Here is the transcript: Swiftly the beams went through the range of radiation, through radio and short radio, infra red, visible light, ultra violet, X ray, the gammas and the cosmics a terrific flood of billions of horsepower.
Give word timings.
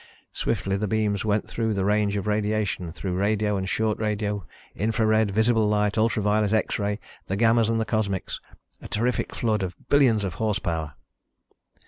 Swiftly 0.33 0.75
the 0.77 0.87
beams 0.87 1.23
went 1.23 1.47
through 1.47 1.75
the 1.75 1.85
range 1.85 2.15
of 2.17 2.25
radiation, 2.25 2.91
through 2.91 3.13
radio 3.13 3.55
and 3.55 3.69
short 3.69 3.99
radio, 3.99 4.43
infra 4.73 5.05
red, 5.05 5.29
visible 5.29 5.67
light, 5.67 5.95
ultra 5.95 6.23
violet, 6.23 6.51
X 6.51 6.79
ray, 6.79 6.99
the 7.27 7.37
gammas 7.37 7.69
and 7.69 7.79
the 7.79 7.85
cosmics 7.85 8.39
a 8.81 8.87
terrific 8.87 9.35
flood 9.35 9.61
of 9.61 9.75
billions 9.89 10.23
of 10.23 10.33
horsepower. 10.41 10.95